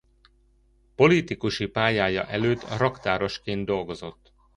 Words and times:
Politikusi 0.95 1.67
pályája 1.67 2.25
előtt 2.27 2.77
raktárosként 2.77 3.65
dolgozott. 3.65 4.33